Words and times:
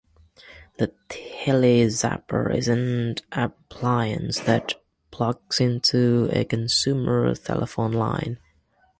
The 0.79 0.91
TeleZapper 1.09 2.55
is 2.55 2.67
an 2.67 3.17
appliance 3.33 4.39
that 4.39 4.73
plugs 5.11 5.59
into 5.61 6.27
a 6.31 6.43
consumer 6.43 7.35
telephone 7.35 7.91
line. 7.91 8.39